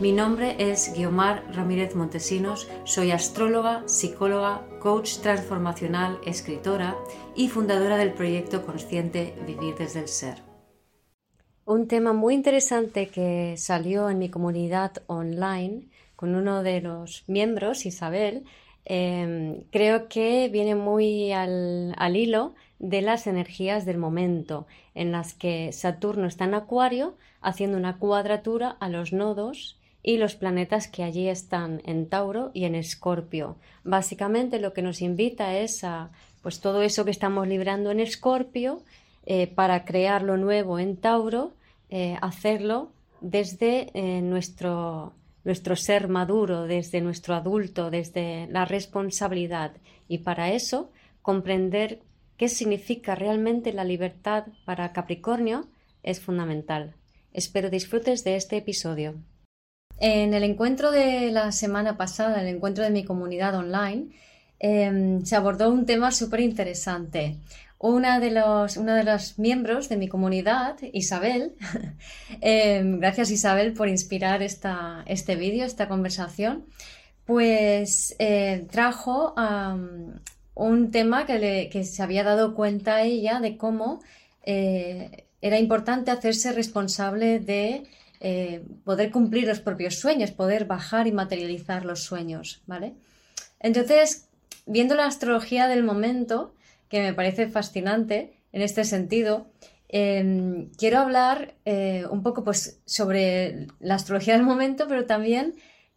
[0.00, 6.96] Mi nombre es Guiomar Ramírez Montesinos, soy astróloga, psicóloga, coach transformacional, escritora
[7.36, 10.42] y fundadora del proyecto consciente Vivir desde el Ser.
[11.64, 17.86] Un tema muy interesante que salió en mi comunidad online con uno de los miembros,
[17.86, 18.42] Isabel,
[18.84, 24.66] em, creo que viene muy al, al hilo de las energías del momento,
[24.96, 30.36] en las que Saturno está en Acuario haciendo una cuadratura a los nodos y los
[30.36, 33.56] planetas que allí están en Tauro y en Escorpio.
[33.82, 36.10] Básicamente lo que nos invita es a
[36.42, 38.82] pues todo eso que estamos librando en Escorpio
[39.24, 41.54] eh, para crear lo nuevo en Tauro,
[41.88, 49.72] eh, hacerlo desde eh, nuestro, nuestro ser maduro, desde nuestro adulto, desde la responsabilidad
[50.06, 52.00] y para eso comprender
[52.36, 55.66] qué significa realmente la libertad para Capricornio
[56.02, 56.92] es fundamental.
[57.32, 59.14] Espero disfrutes de este episodio.
[59.98, 64.08] En el encuentro de la semana pasada, el encuentro de mi comunidad online,
[64.58, 67.36] em, se abordó un tema súper interesante.
[67.78, 71.52] Una de, los, de los miembros de mi comunidad, Isabel,
[72.40, 76.64] em, gracias Isabel por inspirar esta, este vídeo, esta conversación,
[77.24, 79.34] pues eh, trajo
[80.54, 84.00] un tema que, que, se había dado cuenta ella de cómo
[84.44, 87.84] eh, era importante hacerse responsable de
[88.26, 92.94] eh, poder cumplir los propios sueños, poder bajar y materializar los sueños, ¿vale?
[93.60, 94.30] Entonces,
[94.64, 96.54] viendo la astrología del momento,
[96.88, 99.48] que me parece fascinante en este sentido,
[99.88, 105.52] em, quiero hablar eh, un poco pues, sobre la astrología del momento, pero también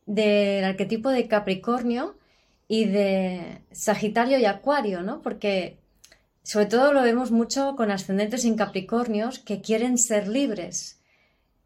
[0.06, 2.18] del arquetipo de Capricornio
[2.68, 5.22] y de Sagitario y Acuario, ¿no?
[5.22, 5.80] Porque
[6.44, 10.97] sobre todo lo vemos mucho con ascendentes en Capricornios que quieren ser libres,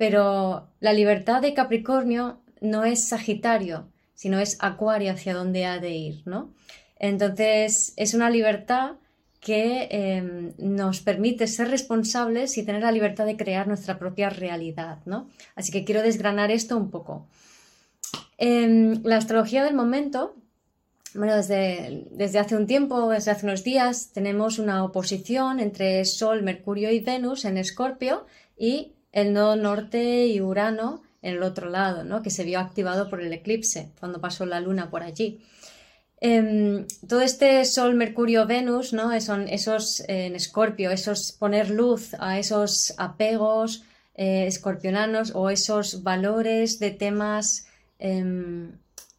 [0.02, 5.92] pero la libertad de Capricornio no es Sagitario, sino es Acuario hacia donde ha de
[5.92, 6.56] ir, ¿no?
[6.98, 8.94] Entonces es una libertad
[9.42, 14.98] que em, nos permite ser responsables y tener la libertad de crear nuestra propia realidad,
[15.06, 15.30] ¿no?
[15.56, 17.28] Así que quiero desgranar esto un poco.
[18.40, 20.36] En la astrología del momento,
[21.14, 26.42] bueno, desde, desde hace un tiempo, desde hace unos días, tenemos una oposición entre Sol,
[26.42, 28.26] Mercurio y Venus en Escorpio
[28.58, 32.22] y el nodo norte y Urano en el otro lado, ¿no?
[32.22, 35.42] que se vio activado por el eclipse cuando pasó la luna por allí.
[36.20, 39.20] Em, todo este Sol, Mercurio, Venus, ¿no?
[39.22, 43.84] son esos en Escorpio, esos poner luz a esos apegos
[44.14, 47.66] eh, escorpionanos o esos valores de temas
[47.98, 48.78] em,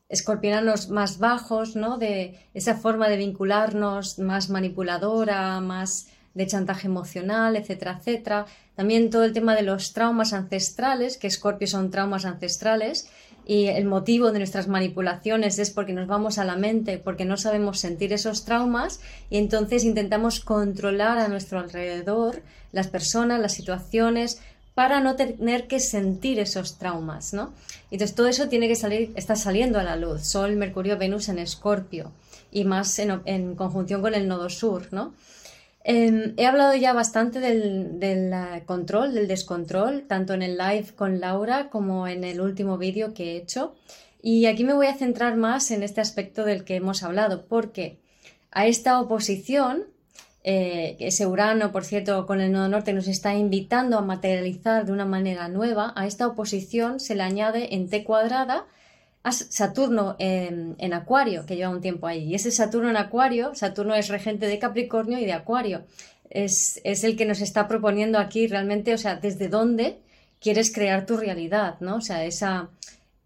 [0.08, 1.98] escorpionanos más bajos, ¿no?
[1.98, 8.46] de esa forma de vincularnos más manipuladora, más de chantaje emocional, etcétera, etcétera.
[8.74, 13.08] También todo el tema de los traumas ancestrales, que Scorpio son traumas ancestrales,
[13.44, 17.36] y el motivo de nuestras manipulaciones es porque nos vamos a la mente, porque no
[17.36, 19.00] sabemos sentir esos traumas
[19.30, 24.40] y entonces intentamos controlar a nuestro alrededor las personas, las situaciones,
[24.74, 27.52] para no tener que sentir esos traumas, ¿no?
[27.90, 30.22] Entonces todo eso tiene que salir, está saliendo a la luz.
[30.22, 32.10] Sol, Mercurio, Venus en Escorpio
[32.50, 35.12] y más en, en conjunción con el nodo sur, ¿no?
[35.84, 41.70] Em, he hablado ya bastante del, control, del descontrol, tanto en el live con Laura
[41.70, 43.74] como en el último vídeo que he hecho.
[44.22, 47.98] Y aquí me voy a centrar más en este aspecto del que hemos hablado, porque
[48.52, 49.86] a esta oposición,
[50.44, 54.92] eh, ese Urano, por cierto, con el nodo norte nos está invitando a materializar de
[54.92, 58.66] una manera nueva, a esta oposición se le añade en T cuadrada
[59.30, 62.24] Saturno en, Acuario, que lleva un tiempo ahí.
[62.24, 65.84] Y ese Saturno en Acuario, Saturno es regente de Capricornio y de Acuario.
[66.28, 69.98] Es, el que nos está proponiendo aquí realmente, o sea, desde dónde
[70.40, 71.96] quieres crear tu realidad, ¿no?
[71.96, 72.70] O sea, esa,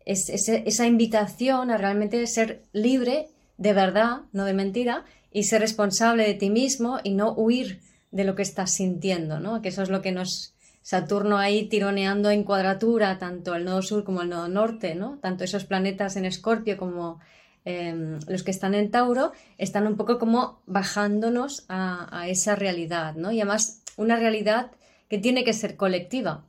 [0.04, 6.34] esa invitación a realmente ser libre de verdad, no de mentira, y ser responsable de
[6.34, 9.62] ti mismo y no huir de lo que estás sintiendo, ¿no?
[9.62, 10.54] Que eso es lo que nos,
[10.86, 15.18] Saturno ahí tironeando en cuadratura, tanto el nodo sur como el nodo norte, ¿no?
[15.20, 17.18] Tanto esos planetas en Escorpio como
[17.64, 23.32] em, los que están en Tauro, están un poco como bajándonos a, esa realidad, ¿no?
[23.32, 24.70] Y además una realidad
[25.08, 26.44] que tiene que ser colectiva.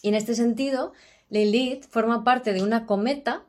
[0.00, 0.94] Y en este sentido,
[1.28, 3.44] Lilith forma parte de una cometa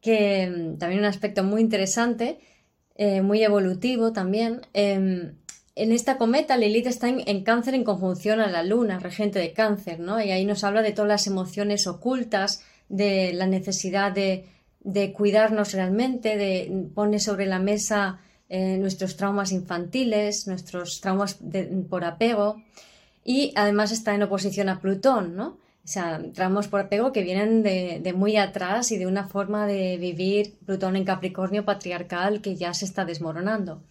[0.00, 2.40] que mm, también un aspecto muy interesante,
[2.96, 4.62] eh, muy evolutivo también.
[4.72, 5.36] Em,
[5.76, 9.98] en esta cometa, Lilith está en, cáncer en conjunción a la luna, regente de cáncer,
[9.98, 10.22] ¿no?
[10.22, 14.46] Y ahí nos habla de todas las emociones ocultas, de la necesidad de,
[15.12, 21.38] cuidarnos realmente, de pone sobre la mesa eh, nuestros traumas infantiles, nuestros traumas
[21.88, 22.62] por apego.
[23.24, 25.58] Y además está en oposición a Plutón, ¿no?
[25.84, 29.98] O sea, tramos por apego que vienen de, muy atrás y de una forma de
[29.98, 33.82] vivir Plutón en Capricornio patriarcal que ya se está desmoronando.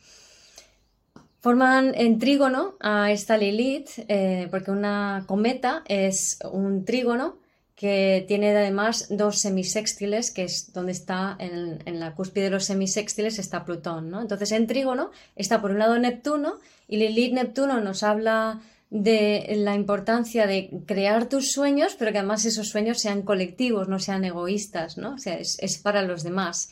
[1.44, 7.38] Forman en trígono a esta Lilith, eh, porque una cometa es un trígono
[7.76, 13.40] que tiene además dos semisextiles, que es donde está en, la cúspide de los semisextiles
[13.40, 14.22] está Plutón, ¿no?
[14.22, 19.76] Entonces en trígono está por un lado Neptuno y Lilith Neptuno nos habla de la
[19.76, 24.98] importancia de crear tus sueños, pero que además esos sueños sean colectivos, no sean egoístas,
[24.98, 25.16] ¿no?
[25.16, 26.70] O sea, es, para los demás.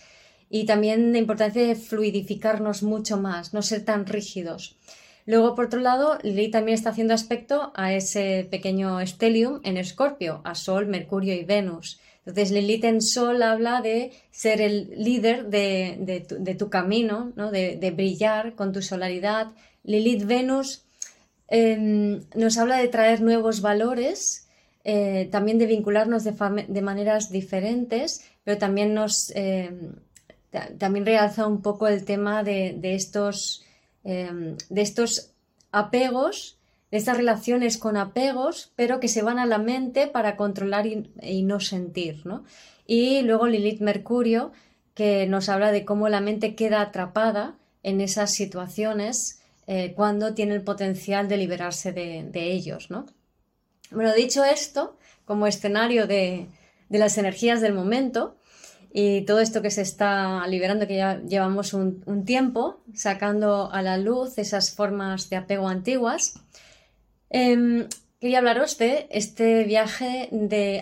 [0.52, 4.78] Y también la importancia de fluidificarnos mucho más, no ser tan rígidos.
[5.26, 10.42] Luego, por otro lado, Lilith también está haciendo aspecto a ese pequeño stellium en Escorpio,
[10.44, 12.00] a Sol, Mercurio y Venus.
[12.26, 17.50] Entonces, Lilith en Sol habla de ser el líder de, tu, camino, ¿no?
[17.50, 19.54] de, de brillar con tu solaridad.
[19.84, 20.84] Lilith Venus
[21.54, 24.48] Em, nos habla de traer nuevos valores,
[24.86, 29.96] eh, también de vincularnos de, maneras diferentes, pero también nos em,
[30.78, 33.64] también realza un poco el tema de, estos,
[34.04, 35.32] em, de estos
[35.72, 36.60] apegos,
[36.92, 41.44] de estas relaciones con apegos, pero que se van a la mente para controlar y,
[41.44, 42.24] no sentir.
[42.86, 44.52] Y luego Lilith Mercurio,
[44.94, 50.56] que nos habla de cómo la mente queda atrapada en esas situaciones eh, cuando tiene
[50.56, 53.06] el potencial de liberarse de, ellos, ¿no?
[53.92, 56.48] Bueno, dicho esto, como escenario de,
[56.90, 58.36] las energías del momento
[58.94, 63.98] y todo esto que se está liberando, que ya llevamos un, tiempo sacando a la
[63.98, 66.34] luz esas formas de apego antiguas,
[67.30, 67.88] em,
[68.20, 70.30] quería hablaros de este viaje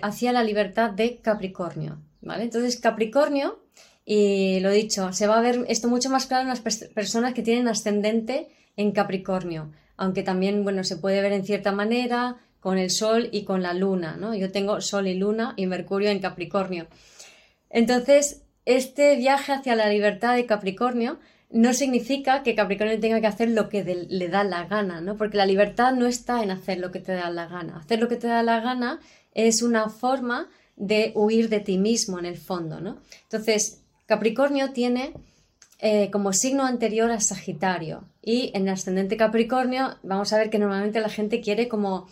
[0.02, 2.00] hacia la libertad de Capricornio.
[2.22, 2.44] ¿vale?
[2.44, 3.60] Entonces, Capricornio,
[4.06, 7.44] y lo dicho, se va a ver esto mucho más claro en las personas que
[7.44, 12.90] tienen ascendente en Capricornio, aunque también, bueno, se puede ver en cierta manera con el
[12.90, 14.34] Sol y con la Luna, ¿no?
[14.34, 16.88] Yo tengo Sol y Luna y Mercurio en Capricornio.
[17.70, 21.20] Entonces, este viaje hacia la libertad de Capricornio
[21.52, 25.18] no significa que Capricornio tenga que hacer lo que le da la gana, ¿no?
[25.18, 27.78] Porque la libertad no está en hacer lo que te da la gana.
[27.78, 29.00] Hacer lo que te da la gana
[29.34, 33.02] es una forma de huir de ti mismo en el fondo, ¿no?
[33.24, 35.14] Entonces, Capricornio tiene
[35.80, 38.04] eh, como signo anterior a Sagitario.
[38.22, 42.08] Y en el ascendente Capricornio vamos a ver que normalmente la gente quiere como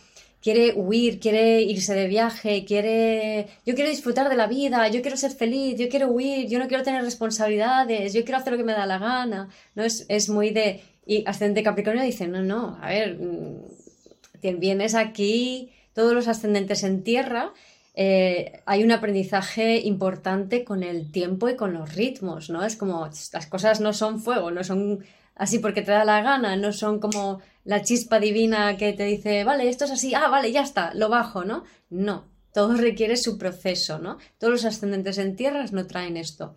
[0.48, 5.18] quiere huir, quiere irse de viaje, quiere yo quiero disfrutar de la vida, yo quiero
[5.18, 8.64] ser feliz, yo quiero huir, yo no quiero tener responsabilidades, yo quiero hacer lo que
[8.64, 9.50] me da la gana.
[9.76, 9.84] ¿no?
[9.84, 15.72] Es, es muy de y ascendente Capricornio dice, "No, no, a ver, mm, vienes aquí
[15.94, 17.52] todos los ascendentes en tierra
[18.00, 22.64] eh, hay un aprendizaje importante con el tiempo y con los ritmos, ¿no?
[22.64, 25.04] Es como las cosas no son fuego, no son
[25.34, 29.44] así porque te da la gana, no son como la chispa divina que te dice,
[29.44, 31.64] vale, esto es así, ah, vale, ya está, lo bajo, ¿no?
[31.90, 34.20] No, todo requiere su proceso, ¿no?
[34.38, 36.56] Todos los ascendentes en tierras no traen esto.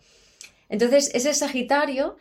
[0.69, 2.19] Entonces, ese Sagitario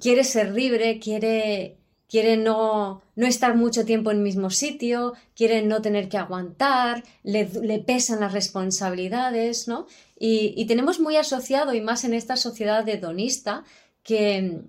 [0.00, 1.76] quiere ser libre, quiere
[2.08, 7.04] quiere no, no, estar mucho tiempo en el mismo sitio, quiere no tener que aguantar,
[7.22, 7.44] le,
[7.86, 9.86] pesan las responsabilidades, ¿no?
[10.18, 13.64] Y, tenemos muy asociado, y más en esta sociedad hedonista,
[14.02, 14.62] que,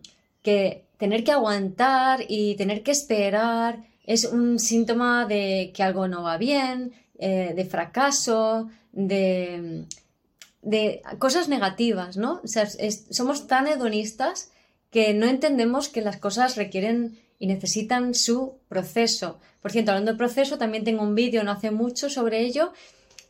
[0.43, 6.24] que tener que aguantar y tener que esperar es un síntoma de que algo no
[6.24, 9.86] va bien, eh, de fracaso, de,
[10.62, 12.41] de, cosas negativas, ¿no?
[12.43, 12.67] O sea,
[13.12, 14.51] somos tan hedonistas
[14.91, 19.39] que no entendemos que las cosas requieren y necesitan su proceso.
[19.62, 22.74] Por cierto, hablando de proceso, también tengo un vídeo no hace mucho sobre ello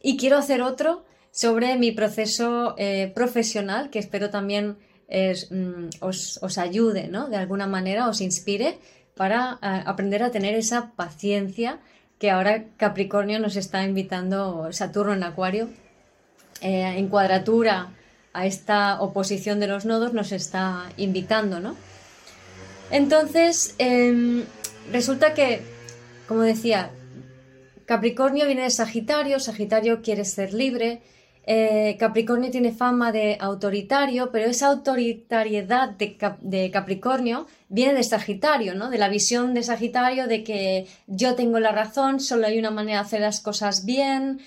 [0.02, 4.78] y quiero hacer otro sobre mi proceso eh, profesional que espero también
[5.10, 7.30] mm, os, ayude, ¿no?
[7.30, 8.80] De alguna manera os inspire
[9.16, 11.80] para eh, aprender a tener esa paciencia
[12.18, 15.70] que ahora Capricornio nos está invitando, Saturno en Acuario,
[16.62, 17.92] eh, en cuadratura
[18.34, 21.76] a esta oposición de los nodos nos está invitando, ¿no?
[22.92, 24.44] Entonces, em,
[24.92, 25.62] resulta que,
[26.28, 26.92] como decía,
[27.86, 31.02] Capricornio viene de Sagitario, Sagitario quiere ser libre,
[31.52, 38.92] eh, Capricornio tiene fama de autoritario, pero esa autoritariedad de, Capricornio viene de Sagitario, ¿no?
[38.92, 43.00] De la visión de Sagitario de que yo tengo la razón, solo hay una manera
[43.00, 44.42] de hacer las cosas bien,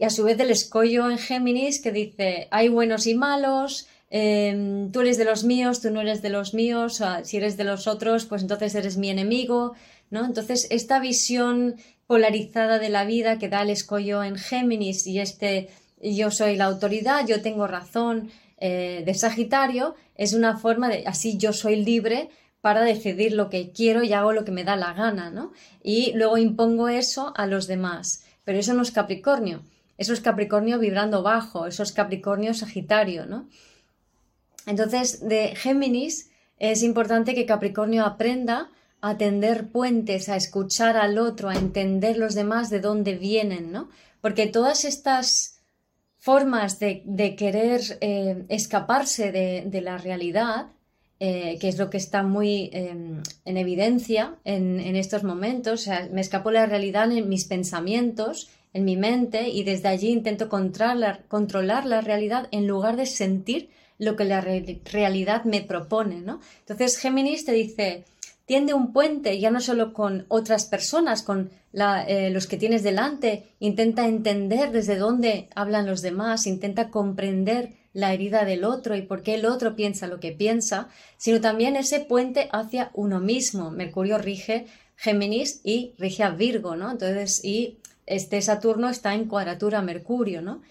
[0.00, 4.90] y a su vez del escollo en Géminis que dice hay buenos y malos, em,
[4.92, 7.86] tú eres de los míos, tú no eres de los míos, si eres de los
[7.86, 9.74] otros, pues entonces eres mi enemigo,
[10.10, 10.24] ¿no?
[10.24, 15.68] Entonces, esta visión polarizada de la vida que da el escollo en Géminis y este
[16.00, 21.36] yo soy la autoridad, yo tengo razón eh, de Sagitario, es una forma de así
[21.36, 24.92] yo soy libre para decidir lo que quiero y hago lo que me da la
[24.92, 25.52] gana, ¿no?
[25.82, 28.24] Y luego impongo eso a los demás.
[28.44, 29.62] Pero eso no es Capricornio.
[29.96, 33.48] Eso es Capricornio vibrando bajo, eso es Capricornio Sagitario, ¿no?
[34.68, 38.70] Entonces, de Géminis es importante que Capricornio aprenda
[39.00, 43.88] a tender puentes, a escuchar al otro, a entender los demás de dónde vienen, ¿no?
[44.20, 45.60] Porque todas estas
[46.18, 50.66] formas de, querer eh, escaparse de, la realidad,
[51.18, 56.08] eh, que es lo que está muy em, en evidencia en, estos momentos, o sea,
[56.12, 61.86] me escapo la realidad en mis pensamientos, en mi mente, y desde allí intento controlar
[61.86, 66.40] la realidad en lugar de sentir lo que la realidad me propone, ¿no?
[66.60, 68.04] Entonces Géminis te dice,
[68.46, 73.44] tiende un puente ya no solo con otras personas, con eh, los que tienes delante,
[73.60, 79.22] intenta entender desde dónde hablan los demás, intenta comprender la herida del otro y por
[79.22, 83.70] qué el otro piensa lo que piensa, sino también ese puente hacia uno mismo.
[83.70, 86.90] Mercurio rige Géminis y rige a Virgo, ¿no?
[86.90, 90.62] Entonces, y este Saturno está en cuadratura Mercurio, ¿no?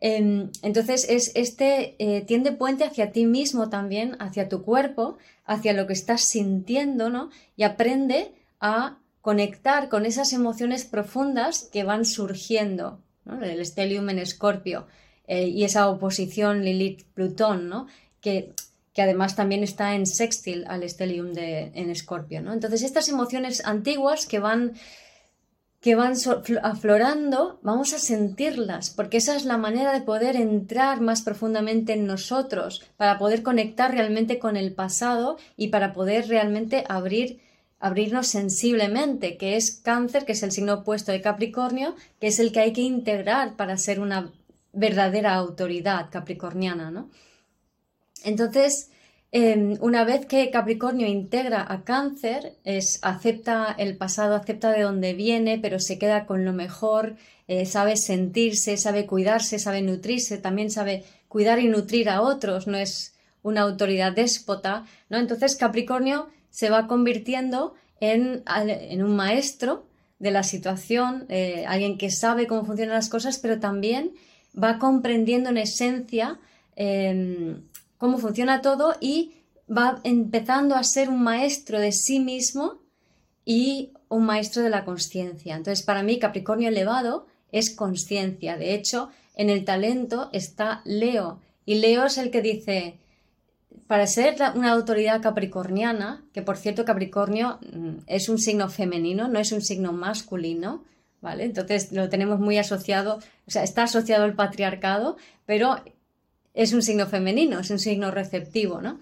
[0.00, 5.72] Em, entonces, es, este eh, tiende puente hacia ti mismo también, hacia tu cuerpo, hacia
[5.72, 7.30] lo que estás sintiendo, ¿no?
[7.56, 13.42] Y aprende a conectar con esas emociones profundas que van surgiendo, ¿no?
[13.42, 14.86] El estelium en Escorpio
[15.26, 17.86] eh, y esa oposición Lilith-Plutón, ¿no?
[18.20, 18.52] Que,
[18.92, 22.52] que, además también está en sextil al estelium de, en Escorpio, ¿no?
[22.52, 24.74] Entonces, estas emociones antiguas que van
[25.86, 26.14] que van
[26.64, 32.08] aflorando, vamos a sentirlas, porque esa es la manera de poder entrar más profundamente en
[32.08, 37.38] nosotros, para poder conectar realmente con el pasado y para poder realmente abrir
[37.78, 42.50] abrirnos sensiblemente, que es cáncer, que es el signo opuesto de Capricornio, que es el
[42.50, 44.32] que hay que integrar para ser una
[44.72, 47.10] verdadera autoridad capricorniana, ¿no?
[48.24, 48.90] Entonces,
[49.38, 55.12] Em, una vez que Capricornio integra a Cáncer, es, acepta el pasado, acepta de dónde
[55.12, 57.16] viene, pero se queda con lo mejor,
[57.46, 62.78] eh, sabe sentirse, sabe cuidarse, sabe nutrirse, también sabe cuidar y nutrir a otros, no
[62.78, 65.18] es una autoridad déspota, ¿no?
[65.18, 68.42] Entonces Capricornio se va convirtiendo en,
[69.04, 69.84] un maestro
[70.18, 74.12] de la situación, eh, alguien que sabe cómo funcionan las cosas, pero también
[74.56, 76.38] va comprendiendo en esencia
[76.74, 77.60] em,
[77.98, 79.34] cómo funciona todo y
[79.70, 82.80] va empezando a ser un maestro de sí mismo
[83.44, 85.56] y un maestro de la conciencia.
[85.56, 88.56] Entonces, para mí, Capricornio elevado es conciencia.
[88.56, 91.40] De hecho, en el talento está Leo.
[91.64, 92.98] Y Leo es el que dice,
[93.86, 99.38] para ser una autoridad capricorniana, que por cierto Capricornio mm, es un signo femenino, no
[99.38, 100.84] es un signo masculino,
[101.20, 101.44] ¿vale?
[101.44, 105.76] Entonces lo tenemos muy asociado, o sea, está asociado al patriarcado, pero
[106.56, 108.98] es un signo femenino, es un signo receptivo, ¿no?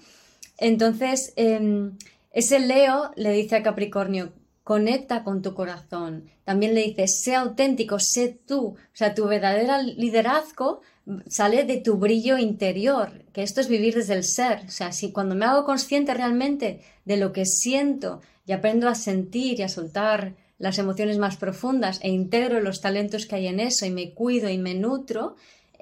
[0.59, 1.97] Entonces, em,
[2.33, 4.33] ese Leo le dice a Capricornio,
[4.65, 6.25] conecta con tu corazón.
[6.45, 8.69] También le dice, sé auténtico, sé tú.
[8.69, 10.81] O sea, tu verdadero liderazgo
[11.29, 14.63] sale de tu brillo interior, que esto es vivir desde el ser.
[14.67, 18.95] O sea, si cuando me hago consciente realmente de lo que siento y aprendo a
[18.95, 23.61] sentir y a soltar las emociones más profundas e integro los talentos que hay en
[23.61, 25.37] eso y me cuido y me nutro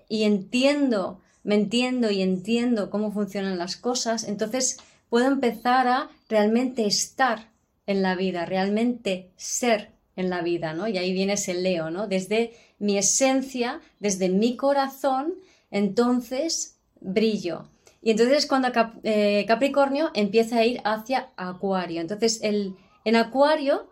[0.09, 6.87] y entiendo me entiendo y entiendo cómo funcionan las cosas, entonces puedo empezar a realmente
[6.87, 7.50] estar
[7.87, 10.88] en la vida, realmente ser en la vida, ¿no?
[10.88, 12.06] Y ahí viene ese Leo, ¿no?
[12.06, 15.34] Desde mi esencia, desde mi corazón,
[15.70, 17.68] entonces brillo.
[18.02, 18.68] Y entonces cuando
[19.04, 22.00] eh, Capricornio empieza a ir hacia Acuario.
[22.00, 23.88] Entonces el, en Acuario,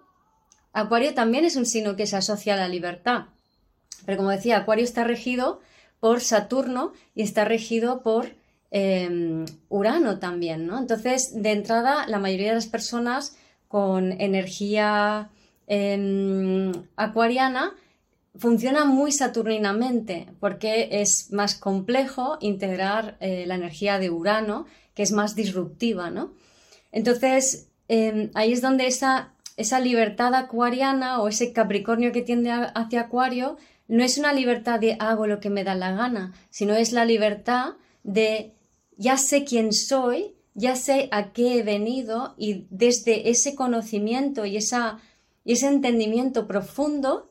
[0.72, 3.26] Acuario también es un signo que se asocia a la libertad.
[4.04, 5.60] Pero como decía, Acuario está regido
[6.00, 8.34] por Saturno y está regido por
[8.70, 10.78] em, Urano también, ¿no?
[10.78, 13.36] Entonces, de entrada, la mayoría de las personas
[13.68, 15.30] con energía
[15.66, 17.74] em, acuariana
[18.36, 25.12] funcionan muy saturninamente porque es más complejo integrar eh, la energía de Urano, que es
[25.12, 26.32] más disruptiva, ¿no?
[26.92, 33.02] Entonces, em, ahí es donde esa, esa libertad acuariana o ese Capricornio que tiende hacia
[33.02, 33.56] Acuario
[33.90, 37.04] no es una libertad de hago lo que me da la gana, sino es la
[37.04, 38.54] libertad de
[38.96, 44.56] ya sé quién soy, ya sé a qué he venido y desde ese conocimiento y,
[44.56, 45.00] esa,
[45.44, 47.30] ese entendimiento profundo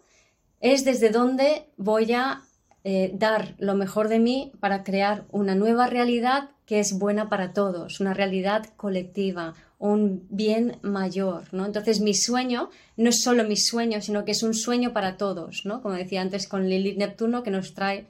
[0.59, 2.43] es desde donde voy a
[2.83, 7.51] eh, dar lo mejor de mí para crear una nueva realidad que es buena para
[7.51, 11.65] todos, una realidad colectiva, un bien mayor, ¿no?
[11.65, 15.65] Entonces mi sueño no es solo mi sueño, sino que es un sueño para todos,
[15.65, 15.81] ¿no?
[15.81, 18.05] Como decía antes con Lilith Neptuno que nos trae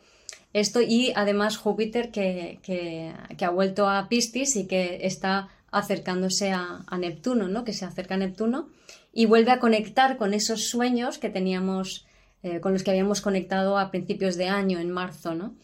[0.51, 6.83] esto y además Júpiter que, que, ha vuelto a Piscis y que está acercándose a,
[6.99, 7.63] Neptuno, ¿no?
[7.63, 8.67] Que se acerca a Neptuno
[9.13, 12.07] y vuelve a conectar con esos sueños que teníamos,
[12.43, 15.55] eh, con los que habíamos conectado a principios de año, en marzo, ¿no?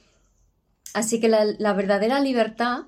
[0.96, 2.84] Así que la, verdadera libertad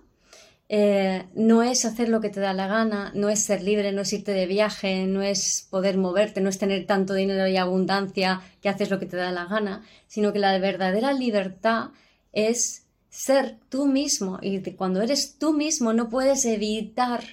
[0.70, 4.04] eh, no es hacer lo que te da la gana, no es ser libre, no
[4.04, 8.40] es irte de viaje, no es poder moverte, no es tener tanto dinero y abundancia
[8.62, 11.90] que haces lo que te da la gana, sino que la verdadera libertad
[12.32, 17.26] es ser tú mismo y cuando eres tú mismo no puedes evitar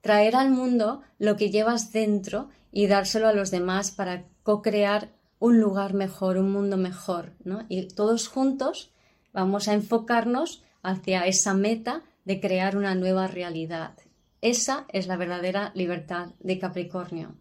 [0.00, 5.60] traer al mundo lo que llevas dentro y dárselo a los demás para co-crear un
[5.60, 7.64] lugar mejor, un mundo mejor, ¿no?
[7.68, 8.90] Y todos juntos
[9.36, 13.92] vamos a enfocarnos hacia esa meta de crear una nueva realidad.
[14.40, 17.34] Esa es la verdadera libertad de Capricornio.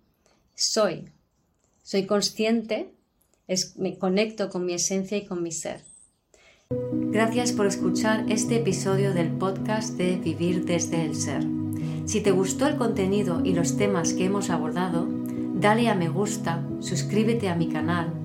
[0.53, 1.09] Soy,
[1.83, 2.91] soy consciente,
[3.77, 5.83] me conecto con mi esencia y con mi ser.
[6.91, 11.43] Gracias por escuchar este episodio del podcast de Vivir desde el Ser.
[12.05, 15.07] Si te gustó el contenido y los temas que hemos abordado,
[15.55, 18.24] dale a me gusta, suscríbete a mi canal